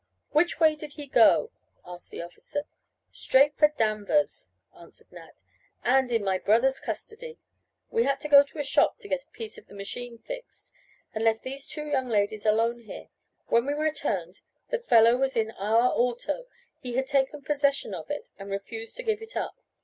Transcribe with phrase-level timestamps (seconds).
[0.31, 1.51] "Which way did he go?"
[1.85, 2.63] asked the officer.
[3.11, 5.43] "Straight for Danvers," answered Nat,
[5.83, 7.37] "and in my brother's custody.
[7.91, 10.71] We had to go to a shop to get a piece of the machine fixed
[11.13, 13.09] and left these two young ladies alone here.
[13.49, 14.41] When we returned
[14.71, 16.47] the fellow was in our auto
[16.79, 19.61] he had taken possession of it, and refused to give it up.